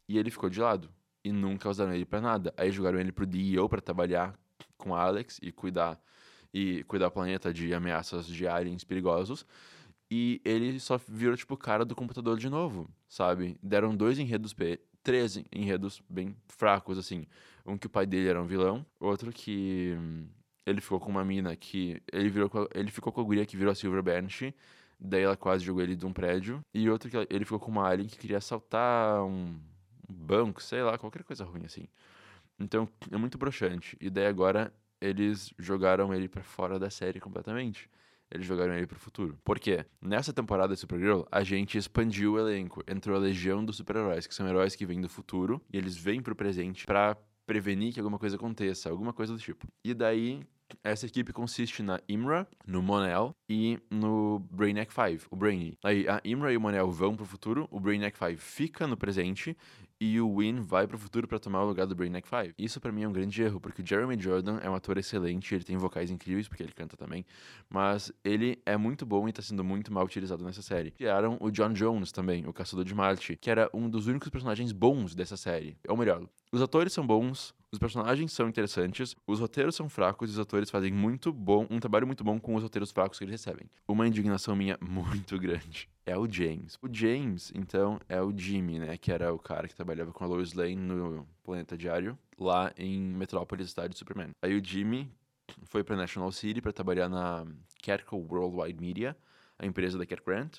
e 0.08 0.16
ele 0.16 0.30
ficou 0.30 0.48
de 0.48 0.60
lado. 0.60 0.88
E 1.24 1.32
nunca 1.32 1.68
usaram 1.68 1.92
ele 1.92 2.04
para 2.04 2.20
nada. 2.20 2.54
Aí 2.56 2.70
jogaram 2.70 3.00
ele 3.00 3.10
pro 3.10 3.26
DEO 3.26 3.68
para 3.68 3.80
trabalhar 3.80 4.38
com 4.84 4.94
Alex 4.94 5.40
e 5.42 5.50
cuidar 5.50 5.98
e 6.52 6.84
cuidar 6.84 7.06
do 7.06 7.12
planeta 7.12 7.52
de 7.52 7.74
ameaças 7.74 8.26
de 8.26 8.46
aliens 8.46 8.84
perigosos. 8.84 9.44
E 10.10 10.40
ele 10.44 10.78
só 10.78 11.00
virou, 11.08 11.36
tipo, 11.36 11.56
cara 11.56 11.84
do 11.84 11.96
computador 11.96 12.38
de 12.38 12.48
novo, 12.48 12.88
sabe? 13.08 13.56
Deram 13.62 13.96
dois 13.96 14.18
enredos 14.18 14.54
três 15.02 15.42
enredos 15.50 16.02
bem 16.08 16.36
fracos, 16.46 16.98
assim. 16.98 17.26
Um 17.66 17.76
que 17.76 17.86
o 17.86 17.90
pai 17.90 18.06
dele 18.06 18.28
era 18.28 18.40
um 18.40 18.46
vilão, 18.46 18.86
outro 19.00 19.32
que 19.32 19.96
hum, 19.98 20.28
ele 20.66 20.80
ficou 20.80 21.00
com 21.00 21.10
uma 21.10 21.24
mina 21.24 21.56
que. 21.56 22.00
Ele, 22.12 22.28
virou, 22.28 22.50
ele 22.74 22.90
ficou 22.90 23.12
com 23.12 23.20
a 23.20 23.24
guria 23.24 23.46
que 23.46 23.56
virou 23.56 23.72
a 23.72 23.74
Silver 23.74 24.02
Banshee, 24.02 24.54
daí 25.00 25.22
ela 25.22 25.36
quase 25.36 25.64
jogou 25.64 25.82
ele 25.82 25.96
de 25.96 26.06
um 26.06 26.12
prédio. 26.12 26.60
E 26.72 26.88
outro 26.88 27.10
que 27.10 27.16
ele 27.30 27.44
ficou 27.44 27.58
com 27.58 27.72
uma 27.72 27.88
alien 27.88 28.06
que 28.06 28.18
queria 28.18 28.38
assaltar 28.38 29.24
um 29.24 29.58
banco, 30.08 30.62
sei 30.62 30.82
lá, 30.82 30.96
qualquer 30.98 31.24
coisa 31.24 31.44
ruim 31.44 31.64
assim. 31.64 31.88
Então 32.58 32.88
é 33.10 33.16
muito 33.16 33.38
broxante. 33.38 33.96
E 34.00 34.10
daí 34.10 34.26
agora 34.26 34.72
eles 35.00 35.52
jogaram 35.58 36.14
ele 36.14 36.28
para 36.28 36.42
fora 36.42 36.78
da 36.78 36.90
série 36.90 37.20
completamente. 37.20 37.90
Eles 38.30 38.46
jogaram 38.46 38.74
ele 38.74 38.86
pro 38.86 38.98
futuro. 38.98 39.38
Por 39.44 39.58
quê? 39.60 39.84
Nessa 40.00 40.32
temporada 40.32 40.74
de 40.74 40.80
Supergirl, 40.80 41.22
a 41.30 41.44
gente 41.44 41.78
expandiu 41.78 42.32
o 42.32 42.38
elenco. 42.38 42.82
Entrou 42.88 43.16
a 43.16 43.20
legião 43.20 43.64
dos 43.64 43.76
super-heróis, 43.76 44.26
que 44.26 44.34
são 44.34 44.48
heróis 44.48 44.74
que 44.74 44.86
vêm 44.86 45.00
do 45.00 45.08
futuro 45.08 45.60
e 45.72 45.76
eles 45.76 45.96
vêm 45.96 46.20
pro 46.20 46.34
presente 46.34 46.86
para 46.86 47.16
prevenir 47.46 47.92
que 47.92 48.00
alguma 48.00 48.18
coisa 48.18 48.36
aconteça, 48.36 48.88
alguma 48.88 49.12
coisa 49.12 49.34
do 49.34 49.38
tipo. 49.38 49.68
E 49.84 49.92
daí, 49.92 50.40
essa 50.82 51.06
equipe 51.06 51.32
consiste 51.32 51.82
na 51.82 52.00
Imra, 52.08 52.48
no 52.66 52.82
Monel 52.82 53.36
e 53.48 53.78
no 53.90 54.38
Brainiac 54.50 54.92
5, 54.92 55.26
o 55.30 55.36
Brainy. 55.36 55.78
Aí 55.84 56.08
a 56.08 56.20
Imra 56.24 56.52
e 56.52 56.56
o 56.56 56.60
Monel 56.60 56.90
vão 56.90 57.14
pro 57.14 57.26
futuro, 57.26 57.68
o 57.70 57.78
Brainiac 57.78 58.16
5 58.18 58.40
fica 58.40 58.86
no 58.86 58.96
presente 58.96 59.56
e 60.04 60.20
o 60.20 60.36
Win 60.36 60.60
vai 60.60 60.86
pro 60.86 60.98
futuro 60.98 61.26
para 61.26 61.38
tomar 61.38 61.62
o 61.62 61.66
lugar 61.66 61.86
do 61.86 61.94
Brainiac 61.94 62.28
5. 62.28 62.54
Isso 62.58 62.78
para 62.78 62.92
mim 62.92 63.04
é 63.04 63.08
um 63.08 63.12
grande 63.12 63.42
erro, 63.42 63.58
porque 63.58 63.80
o 63.80 63.86
Jeremy 63.86 64.20
Jordan 64.20 64.58
é 64.62 64.68
um 64.68 64.74
ator 64.74 64.98
excelente, 64.98 65.54
ele 65.54 65.64
tem 65.64 65.78
vocais 65.78 66.10
incríveis, 66.10 66.46
porque 66.46 66.62
ele 66.62 66.72
canta 66.72 66.94
também, 66.94 67.24
mas 67.70 68.12
ele 68.22 68.60
é 68.66 68.76
muito 68.76 69.06
bom 69.06 69.26
e 69.26 69.32
tá 69.32 69.40
sendo 69.40 69.64
muito 69.64 69.90
mal 69.90 70.04
utilizado 70.04 70.44
nessa 70.44 70.60
série. 70.60 70.90
Criaram 70.90 71.38
o 71.40 71.50
John 71.50 71.72
Jones 71.72 72.12
também, 72.12 72.46
o 72.46 72.52
Caçador 72.52 72.84
de 72.84 72.94
Marte, 72.94 73.34
que 73.36 73.50
era 73.50 73.70
um 73.72 73.88
dos 73.88 74.06
únicos 74.06 74.28
personagens 74.28 74.72
bons 74.72 75.14
dessa 75.14 75.38
série. 75.38 75.74
Ou 75.88 75.96
melhor, 75.96 76.22
os 76.52 76.60
atores 76.60 76.92
são 76.92 77.06
bons, 77.06 77.54
os 77.72 77.78
personagens 77.78 78.30
são 78.30 78.46
interessantes, 78.46 79.16
os 79.26 79.40
roteiros 79.40 79.74
são 79.74 79.88
fracos 79.88 80.28
e 80.28 80.32
os 80.34 80.38
atores 80.38 80.68
fazem 80.68 80.92
muito 80.92 81.32
bom, 81.32 81.66
um 81.70 81.80
trabalho 81.80 82.06
muito 82.06 82.22
bom 82.22 82.38
com 82.38 82.54
os 82.54 82.62
roteiros 82.62 82.90
fracos 82.90 83.18
que 83.18 83.24
eles 83.24 83.32
recebem. 83.32 83.66
Uma 83.88 84.06
indignação 84.06 84.54
minha 84.54 84.76
muito 84.86 85.38
grande 85.38 85.88
é 86.06 86.16
o 86.16 86.30
James. 86.30 86.78
O 86.82 86.88
James, 86.92 87.52
então, 87.54 87.98
é 88.08 88.20
o 88.20 88.36
Jimmy, 88.36 88.78
né? 88.78 88.96
Que 88.96 89.10
era 89.10 89.32
o 89.32 89.38
cara 89.38 89.66
que 89.66 89.74
trabalhava 89.74 90.12
com 90.12 90.24
a 90.24 90.26
Lois 90.26 90.52
Lane 90.52 90.76
no 90.76 91.26
Planeta 91.42 91.76
Diário, 91.76 92.18
lá 92.38 92.72
em 92.76 93.00
Metrópolis, 93.00 93.70
cidade 93.70 93.92
de 93.92 93.98
Superman. 93.98 94.30
Aí 94.42 94.54
o 94.56 94.64
Jimmy 94.64 95.10
foi 95.64 95.82
para 95.82 95.96
National 95.96 96.30
City 96.32 96.60
para 96.60 96.72
trabalhar 96.72 97.08
na 97.08 97.46
Catco 97.82 98.16
Worldwide 98.16 98.80
Media, 98.80 99.16
a 99.58 99.66
empresa 99.66 99.98
da 99.98 100.06
Cat 100.06 100.22
Grant, 100.24 100.58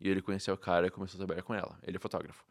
e 0.00 0.08
ele 0.08 0.22
conheceu 0.22 0.54
o 0.54 0.58
cara 0.58 0.86
e 0.86 0.90
começou 0.90 1.18
a 1.18 1.18
trabalhar 1.18 1.42
com 1.42 1.54
ela. 1.54 1.78
Ele 1.82 1.96
é 1.96 2.00
fotógrafo. 2.00 2.44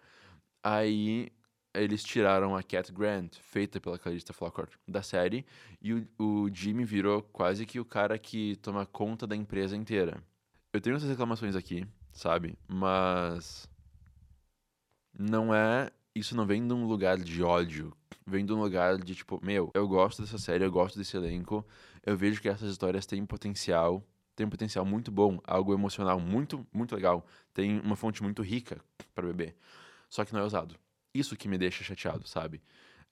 Aí 0.63 1.31
eles 1.73 2.03
tiraram 2.03 2.55
a 2.55 2.63
Cat 2.63 2.91
Grant, 2.91 3.35
feita 3.37 3.79
pela 3.79 3.97
Calista 3.97 4.31
Flockhart, 4.31 4.73
da 4.87 5.01
série, 5.01 5.45
e 5.81 5.93
o, 5.93 6.07
o 6.19 6.49
Jimmy 6.53 6.85
virou 6.85 7.21
quase 7.21 7.65
que 7.65 7.79
o 7.79 7.85
cara 7.85 8.17
que 8.17 8.55
toma 8.57 8.85
conta 8.85 9.25
da 9.25 9.35
empresa 9.35 9.75
inteira. 9.75 10.23
Eu 10.71 10.81
tenho 10.81 10.95
essas 10.95 11.09
reclamações 11.09 11.55
aqui, 11.55 11.85
sabe? 12.13 12.57
Mas 12.67 13.67
não 15.17 15.53
é, 15.53 15.91
isso 16.15 16.35
não 16.35 16.45
vem 16.45 16.65
de 16.65 16.73
um 16.73 16.85
lugar 16.85 17.17
de 17.17 17.43
ódio, 17.43 17.93
vem 18.25 18.45
de 18.45 18.53
um 18.53 18.61
lugar 18.61 18.97
de 18.97 19.15
tipo, 19.15 19.39
meu, 19.43 19.71
eu 19.73 19.87
gosto 19.87 20.21
dessa 20.21 20.37
série, 20.37 20.63
eu 20.63 20.71
gosto 20.71 20.97
desse 20.97 21.17
elenco, 21.17 21.65
eu 22.05 22.15
vejo 22.15 22.41
que 22.41 22.47
essas 22.47 22.71
histórias 22.71 23.05
têm 23.05 23.25
potencial, 23.25 24.03
tem 24.35 24.45
um 24.45 24.49
potencial 24.49 24.85
muito 24.85 25.11
bom, 25.11 25.39
algo 25.43 25.73
emocional 25.73 26.19
muito, 26.19 26.65
muito 26.73 26.95
legal, 26.95 27.25
tem 27.53 27.79
uma 27.79 27.95
fonte 27.95 28.23
muito 28.23 28.41
rica 28.41 28.79
para 29.13 29.27
beber. 29.27 29.55
Só 30.09 30.23
que 30.23 30.33
não 30.33 30.41
é 30.41 30.43
usado. 30.43 30.75
Isso 31.13 31.35
que 31.35 31.47
me 31.47 31.57
deixa 31.57 31.83
chateado, 31.83 32.27
sabe? 32.27 32.61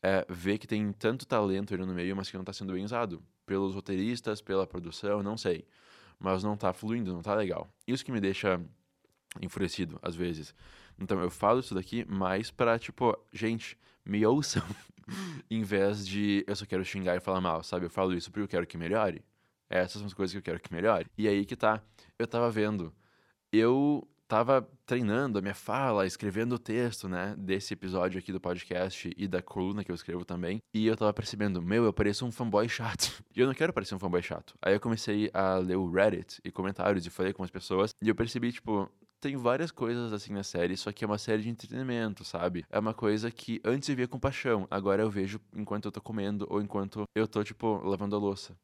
É 0.01 0.25
ver 0.27 0.57
que 0.57 0.65
tem 0.67 0.91
tanto 0.93 1.27
talento 1.27 1.73
ali 1.73 1.85
no 1.85 1.93
meio, 1.93 2.15
mas 2.15 2.29
que 2.29 2.37
não 2.37 2.43
tá 2.43 2.53
sendo 2.53 2.73
bem 2.73 2.83
usado. 2.83 3.23
Pelos 3.45 3.75
roteiristas, 3.75 4.41
pela 4.41 4.65
produção, 4.65 5.21
não 5.21 5.37
sei. 5.37 5.67
Mas 6.19 6.43
não 6.43 6.57
tá 6.57 6.73
fluindo, 6.73 7.13
não 7.13 7.21
tá 7.21 7.35
legal. 7.35 7.71
Isso 7.87 8.03
que 8.03 8.11
me 8.11 8.19
deixa 8.19 8.59
enfurecido, 9.39 9.99
às 10.01 10.15
vezes. 10.15 10.53
Então 10.99 11.19
eu 11.21 11.29
falo 11.29 11.59
isso 11.59 11.73
daqui 11.73 12.05
mais 12.05 12.51
pra, 12.51 12.77
tipo, 12.77 13.17
gente, 13.31 13.77
me 14.05 14.25
ouçam. 14.25 14.63
em 15.49 15.63
vez 15.63 16.05
de 16.05 16.43
eu 16.47 16.55
só 16.55 16.65
quero 16.65 16.83
xingar 16.85 17.15
e 17.15 17.19
falar 17.19 17.41
mal, 17.41 17.63
sabe? 17.63 17.85
Eu 17.85 17.89
falo 17.89 18.13
isso 18.13 18.31
porque 18.31 18.43
eu 18.43 18.47
quero 18.47 18.67
que 18.67 18.77
melhore. 18.77 19.23
Essas 19.69 19.99
são 19.99 20.05
as 20.05 20.13
coisas 20.13 20.33
que 20.33 20.37
eu 20.37 20.43
quero 20.43 20.59
que 20.59 20.73
melhore. 20.73 21.07
E 21.17 21.27
aí 21.27 21.45
que 21.45 21.55
tá. 21.55 21.81
Eu 22.19 22.27
tava 22.27 22.49
vendo. 22.51 22.93
Eu 23.51 24.07
tava 24.31 24.65
treinando 24.85 25.37
a 25.37 25.41
minha 25.41 25.53
fala, 25.53 26.05
escrevendo 26.05 26.55
o 26.55 26.59
texto, 26.59 27.09
né, 27.09 27.35
desse 27.37 27.73
episódio 27.73 28.17
aqui 28.17 28.31
do 28.31 28.39
podcast 28.39 29.13
e 29.17 29.27
da 29.27 29.41
coluna 29.41 29.83
que 29.83 29.91
eu 29.91 29.95
escrevo 29.95 30.23
também, 30.23 30.61
e 30.73 30.87
eu 30.87 30.95
tava 30.95 31.11
percebendo, 31.11 31.61
meu, 31.61 31.83
eu 31.83 31.91
pareço 31.91 32.25
um 32.25 32.31
fanboy 32.31 32.69
chato. 32.69 33.21
E 33.35 33.41
eu 33.41 33.47
não 33.47 33.53
quero 33.53 33.73
parecer 33.73 33.93
um 33.93 33.99
fanboy 33.99 34.21
chato. 34.21 34.53
Aí 34.61 34.73
eu 34.73 34.79
comecei 34.79 35.29
a 35.33 35.55
ler 35.55 35.75
o 35.75 35.89
Reddit 35.89 36.39
e 36.45 36.51
comentários 36.51 37.05
e 37.05 37.09
falei 37.09 37.33
com 37.33 37.43
as 37.43 37.49
pessoas, 37.49 37.93
e 38.01 38.07
eu 38.07 38.15
percebi, 38.15 38.53
tipo, 38.53 38.89
tem 39.21 39.37
várias 39.37 39.71
coisas 39.71 40.11
assim 40.11 40.33
na 40.33 40.43
série, 40.43 40.75
só 40.75 40.91
que 40.91 41.05
é 41.05 41.07
uma 41.07 41.19
série 41.19 41.43
de 41.43 41.49
entretenimento, 41.49 42.25
sabe? 42.25 42.65
É 42.69 42.79
uma 42.79 42.93
coisa 42.93 43.29
que 43.29 43.61
antes 43.63 43.87
eu 43.87 43.95
via 43.95 44.07
com 44.07 44.19
paixão, 44.19 44.67
agora 44.69 45.03
eu 45.03 45.11
vejo 45.11 45.39
enquanto 45.55 45.85
eu 45.85 45.91
tô 45.91 46.01
comendo 46.01 46.47
ou 46.49 46.59
enquanto 46.59 47.03
eu 47.15 47.27
tô, 47.27 47.43
tipo, 47.43 47.77
lavando 47.87 48.15
a 48.15 48.19
louça. 48.19 48.57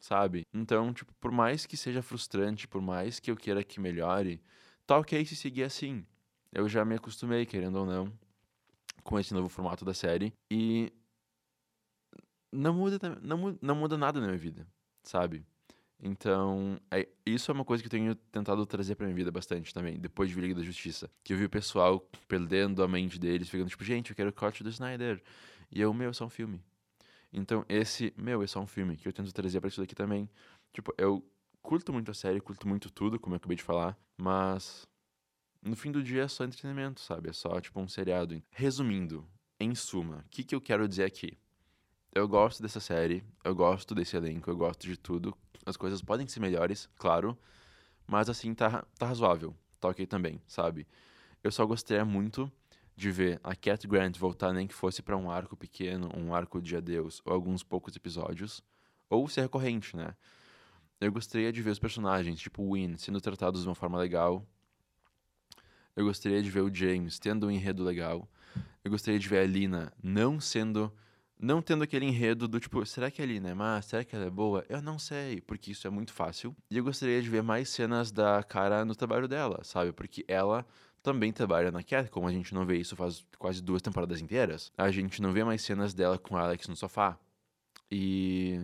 Sabe? 0.00 0.46
Então, 0.52 0.92
tipo, 0.94 1.12
por 1.20 1.30
mais 1.30 1.66
que 1.66 1.76
seja 1.76 2.02
frustrante, 2.02 2.66
por 2.66 2.80
mais 2.80 3.20
que 3.20 3.30
eu 3.30 3.36
queira 3.36 3.62
que 3.62 3.78
melhore, 3.78 4.42
tá 4.86 4.98
ok 4.98 5.24
se 5.26 5.36
seguir 5.36 5.64
assim. 5.64 6.04
Eu 6.50 6.68
já 6.68 6.84
me 6.84 6.94
acostumei, 6.94 7.44
querendo 7.44 7.76
ou 7.76 7.86
não, 7.86 8.12
com 9.04 9.18
esse 9.20 9.34
novo 9.34 9.48
formato 9.48 9.84
da 9.84 9.92
série. 9.92 10.32
E 10.50 10.90
não 12.50 12.72
muda, 12.74 12.98
não 13.60 13.74
muda 13.74 13.98
nada 13.98 14.20
na 14.20 14.26
minha 14.26 14.38
vida, 14.38 14.66
sabe? 15.02 15.44
Então, 16.04 16.80
é, 16.90 17.08
isso 17.24 17.48
é 17.48 17.54
uma 17.54 17.64
coisa 17.64 17.80
que 17.80 17.86
eu 17.86 17.90
tenho 17.90 18.16
tentado 18.16 18.66
trazer 18.66 18.96
pra 18.96 19.06
minha 19.06 19.14
vida 19.14 19.30
bastante 19.30 19.72
também, 19.72 20.00
depois 20.00 20.28
de 20.28 20.34
ver 20.34 20.40
Liga 20.42 20.54
da 20.56 20.62
Justiça. 20.62 21.08
Que 21.22 21.32
eu 21.32 21.38
vi 21.38 21.44
o 21.44 21.50
pessoal 21.50 22.00
perdendo 22.26 22.82
a 22.82 22.88
mente 22.88 23.20
deles, 23.20 23.48
ficando 23.48 23.70
tipo, 23.70 23.84
gente, 23.84 24.10
eu 24.10 24.16
quero 24.16 24.30
o 24.30 24.32
corte 24.32 24.64
do 24.64 24.68
Snyder. 24.68 25.22
E 25.70 25.80
eu, 25.80 25.94
meu, 25.94 26.10
é 26.10 26.12
só 26.12 26.24
um 26.24 26.28
filme. 26.28 26.60
Então, 27.32 27.64
esse, 27.68 28.12
meu, 28.16 28.42
é 28.42 28.46
só 28.48 28.60
um 28.60 28.66
filme, 28.66 28.96
que 28.96 29.06
eu 29.06 29.12
tento 29.12 29.32
trazer 29.32 29.60
pra 29.60 29.68
isso 29.68 29.80
daqui 29.80 29.94
também. 29.94 30.28
Tipo, 30.72 30.92
eu 30.98 31.24
curto 31.62 31.92
muito 31.92 32.10
a 32.10 32.14
série, 32.14 32.40
curto 32.40 32.66
muito 32.66 32.90
tudo, 32.90 33.20
como 33.20 33.34
eu 33.34 33.36
acabei 33.36 33.56
de 33.56 33.62
falar, 33.62 33.96
mas 34.18 34.86
no 35.62 35.76
fim 35.76 35.92
do 35.92 36.02
dia 36.02 36.24
é 36.24 36.28
só 36.28 36.44
entretenimento, 36.44 37.00
sabe? 37.00 37.30
É 37.30 37.32
só 37.32 37.60
tipo 37.60 37.80
um 37.80 37.86
seriado. 37.86 38.42
Resumindo, 38.50 39.24
em 39.60 39.74
suma, 39.74 40.24
o 40.26 40.30
que, 40.30 40.42
que 40.42 40.54
eu 40.54 40.60
quero 40.60 40.88
dizer 40.88 41.04
aqui? 41.04 41.38
Eu 42.14 42.28
gosto 42.28 42.62
dessa 42.62 42.78
série, 42.78 43.24
eu 43.42 43.54
gosto 43.54 43.94
desse 43.94 44.14
elenco, 44.14 44.50
eu 44.50 44.56
gosto 44.56 44.86
de 44.86 44.98
tudo. 44.98 45.34
As 45.64 45.78
coisas 45.78 46.02
podem 46.02 46.28
ser 46.28 46.40
melhores, 46.40 46.86
claro, 46.98 47.38
mas 48.06 48.28
assim 48.28 48.54
tá, 48.54 48.84
tá 48.98 49.06
razoável, 49.06 49.56
tá 49.80 49.88
ok 49.88 50.06
também, 50.06 50.38
sabe? 50.46 50.86
Eu 51.42 51.50
só 51.50 51.64
gostaria 51.64 52.04
muito 52.04 52.52
de 52.94 53.10
ver 53.10 53.40
a 53.42 53.56
Cat 53.56 53.88
Grant 53.88 54.18
voltar, 54.18 54.52
nem 54.52 54.66
que 54.66 54.74
fosse 54.74 55.00
para 55.00 55.16
um 55.16 55.30
arco 55.30 55.56
pequeno, 55.56 56.10
um 56.14 56.34
arco 56.34 56.60
de 56.60 56.76
adeus, 56.76 57.22
ou 57.24 57.32
alguns 57.32 57.62
poucos 57.62 57.96
episódios, 57.96 58.62
ou 59.08 59.26
ser 59.26 59.40
recorrente, 59.40 59.96
né? 59.96 60.14
Eu 61.00 61.10
gostaria 61.10 61.50
de 61.50 61.62
ver 61.62 61.70
os 61.70 61.78
personagens, 61.78 62.38
tipo 62.38 62.62
o 62.62 62.74
Win, 62.74 62.98
sendo 62.98 63.22
tratados 63.22 63.62
de 63.62 63.68
uma 63.68 63.74
forma 63.74 63.98
legal. 63.98 64.46
Eu 65.96 66.04
gostaria 66.04 66.42
de 66.42 66.50
ver 66.50 66.60
o 66.60 66.72
James 66.72 67.18
tendo 67.18 67.46
um 67.46 67.50
enredo 67.50 67.82
legal. 67.82 68.28
Eu 68.84 68.90
gostaria 68.90 69.18
de 69.18 69.26
ver 69.26 69.38
a 69.38 69.46
Lina 69.46 69.90
não 70.02 70.38
sendo. 70.38 70.92
Não 71.42 71.60
tendo 71.60 71.82
aquele 71.82 72.06
enredo 72.06 72.46
do 72.46 72.60
tipo, 72.60 72.86
será 72.86 73.10
que 73.10 73.20
a 73.20 73.26
Lina 73.26 73.50
é 73.50 73.54
má? 73.54 73.82
Será 73.82 74.04
que 74.04 74.14
ela 74.14 74.26
é 74.26 74.30
boa? 74.30 74.64
Eu 74.68 74.80
não 74.80 74.96
sei, 74.96 75.40
porque 75.40 75.72
isso 75.72 75.84
é 75.88 75.90
muito 75.90 76.12
fácil. 76.12 76.54
E 76.70 76.76
eu 76.76 76.84
gostaria 76.84 77.20
de 77.20 77.28
ver 77.28 77.42
mais 77.42 77.68
cenas 77.68 78.12
da 78.12 78.44
cara 78.44 78.84
no 78.84 78.94
trabalho 78.94 79.26
dela, 79.26 79.58
sabe? 79.64 79.90
Porque 79.90 80.24
ela 80.28 80.64
também 81.02 81.32
trabalha 81.32 81.72
na 81.72 81.82
Cat, 81.82 82.08
como 82.10 82.28
a 82.28 82.32
gente 82.32 82.54
não 82.54 82.64
vê 82.64 82.76
isso 82.76 82.94
faz 82.94 83.26
quase 83.40 83.60
duas 83.60 83.82
temporadas 83.82 84.20
inteiras. 84.20 84.70
A 84.78 84.88
gente 84.92 85.20
não 85.20 85.32
vê 85.32 85.42
mais 85.42 85.62
cenas 85.62 85.92
dela 85.92 86.16
com 86.16 86.36
Alex 86.36 86.68
no 86.68 86.76
sofá. 86.76 87.18
E 87.90 88.60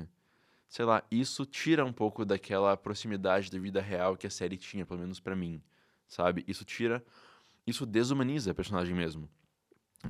sei 0.68 0.84
lá, 0.84 1.02
isso 1.10 1.44
tira 1.44 1.84
um 1.84 1.92
pouco 1.92 2.24
daquela 2.24 2.76
proximidade 2.76 3.50
da 3.50 3.58
vida 3.58 3.80
real 3.80 4.16
que 4.16 4.28
a 4.28 4.30
série 4.30 4.56
tinha, 4.56 4.86
pelo 4.86 5.00
menos 5.00 5.18
para 5.18 5.34
mim, 5.34 5.60
sabe? 6.06 6.44
Isso 6.46 6.64
tira, 6.64 7.04
isso 7.66 7.84
desumaniza 7.84 8.52
a 8.52 8.54
personagem 8.54 8.94
mesmo. 8.94 9.28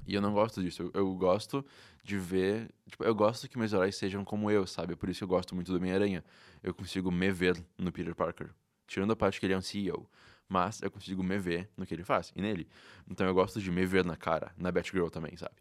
E 0.07 0.15
eu 0.15 0.21
não 0.21 0.33
gosto 0.33 0.63
disso. 0.63 0.83
Eu, 0.83 0.91
eu 0.95 1.15
gosto 1.15 1.65
de 2.03 2.19
ver. 2.19 2.71
Tipo, 2.89 3.05
eu 3.05 3.15
gosto 3.15 3.49
que 3.49 3.59
meus 3.59 3.73
heróis 3.73 3.97
sejam 3.97 4.25
como 4.25 4.51
eu, 4.51 4.67
sabe? 4.67 4.95
Por 4.97 5.09
isso 5.09 5.25
eu 5.25 5.29
gosto 5.29 5.55
muito 5.55 5.73
do 5.73 5.79
Homem-Aranha. 5.79 6.25
Eu 6.63 6.75
consigo 6.75 7.11
me 7.11 7.31
ver 7.31 7.63
no 7.77 7.91
Peter 7.91 8.15
Parker. 8.15 8.51
Tirando 8.87 9.13
a 9.13 9.17
parte 9.17 9.41
que 9.41 9.47
ele 9.47 9.55
é 9.55 9.59
um 9.59 9.63
CEO. 9.63 10.09
Mas 10.49 10.81
eu 10.83 10.91
consigo 10.91 11.23
me 11.23 11.39
ver 11.39 11.69
no 11.77 11.85
que 11.85 11.95
ele 11.95 12.05
faz 12.05 12.33
e 12.35 12.41
nele. 12.41 12.67
Então 13.09 13.27
eu 13.27 13.35
gosto 13.35 13.61
de 13.61 13.71
me 13.71 13.85
ver 13.85 14.05
na 14.05 14.17
cara, 14.17 14.53
na 14.57 14.73
Batgirl 14.73 15.09
também, 15.09 15.37
sabe? 15.37 15.55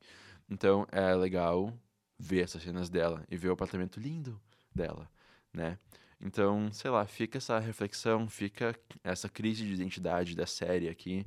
Então 0.50 0.88
é 0.92 1.14
legal 1.14 1.78
ver 2.18 2.44
essas 2.44 2.64
cenas 2.64 2.90
dela 2.90 3.26
e 3.30 3.36
ver 3.36 3.50
o 3.50 3.54
apartamento 3.54 4.00
lindo 4.00 4.40
dela, 4.74 5.10
né? 5.54 5.78
Então, 6.20 6.72
sei 6.72 6.90
lá, 6.90 7.06
fica 7.06 7.38
essa 7.38 7.60
reflexão, 7.60 8.28
fica 8.28 8.76
essa 9.04 9.30
crise 9.30 9.66
de 9.66 9.74
identidade 9.74 10.36
da 10.36 10.48
série 10.48 10.90
aqui 10.90 11.26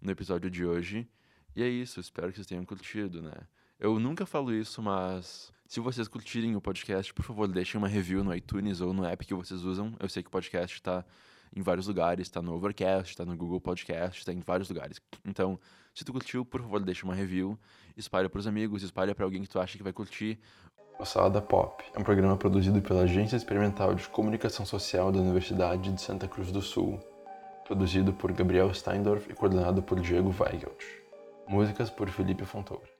no 0.00 0.12
episódio 0.12 0.50
de 0.50 0.64
hoje. 0.64 1.08
E 1.54 1.62
é 1.62 1.68
isso, 1.68 2.00
espero 2.00 2.28
que 2.28 2.36
vocês 2.36 2.46
tenham 2.46 2.64
curtido, 2.64 3.20
né? 3.20 3.34
Eu 3.78 3.98
nunca 3.98 4.24
falo 4.24 4.54
isso, 4.54 4.80
mas 4.80 5.52
se 5.66 5.80
vocês 5.80 6.06
curtirem 6.06 6.54
o 6.54 6.60
podcast, 6.60 7.12
por 7.12 7.24
favor, 7.24 7.48
deixem 7.48 7.78
uma 7.78 7.88
review 7.88 8.22
no 8.22 8.34
iTunes 8.34 8.80
ou 8.80 8.92
no 8.92 9.04
app 9.04 9.26
que 9.26 9.34
vocês 9.34 9.64
usam. 9.64 9.94
Eu 9.98 10.08
sei 10.08 10.22
que 10.22 10.28
o 10.28 10.30
podcast 10.30 10.76
está 10.76 11.04
em 11.54 11.60
vários 11.60 11.86
lugares, 11.86 12.26
está 12.26 12.40
no 12.40 12.54
Overcast, 12.54 13.10
está 13.10 13.24
no 13.24 13.36
Google 13.36 13.60
Podcast, 13.60 14.20
está 14.20 14.32
em 14.32 14.40
vários 14.40 14.68
lugares. 14.68 15.00
Então, 15.24 15.58
se 15.94 16.04
tu 16.04 16.12
curtiu, 16.12 16.44
por 16.44 16.60
favor, 16.60 16.80
deixa 16.80 17.04
uma 17.04 17.14
review, 17.14 17.58
espalha 17.96 18.30
para 18.30 18.38
os 18.38 18.46
amigos, 18.46 18.82
espalha 18.82 19.14
para 19.14 19.24
alguém 19.24 19.42
que 19.42 19.48
tu 19.48 19.58
acha 19.58 19.76
que 19.76 19.82
vai 19.82 19.92
curtir. 19.92 20.38
O 20.98 21.04
Salada 21.04 21.42
Pop 21.42 21.84
é 21.94 21.98
um 21.98 22.04
programa 22.04 22.36
produzido 22.36 22.80
pela 22.80 23.02
Agência 23.02 23.36
Experimental 23.36 23.94
de 23.94 24.08
Comunicação 24.08 24.64
Social 24.64 25.10
da 25.10 25.18
Universidade 25.18 25.92
de 25.92 26.00
Santa 26.00 26.28
Cruz 26.28 26.52
do 26.52 26.62
Sul, 26.62 27.00
produzido 27.66 28.12
por 28.12 28.32
Gabriel 28.32 28.72
Steindorf 28.72 29.28
e 29.30 29.34
coordenado 29.34 29.82
por 29.82 30.00
Diego 30.00 30.34
Weigelt. 30.38 31.01
Músicas 31.46 31.90
por 31.90 32.08
Felipe 32.10 32.44
Fontoura. 32.44 32.91